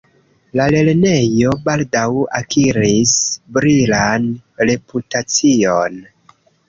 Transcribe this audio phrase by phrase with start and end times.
[0.59, 2.07] La lernejo baldaŭ
[2.39, 3.13] akiris
[3.59, 4.27] brilan
[4.71, 6.01] reputacion.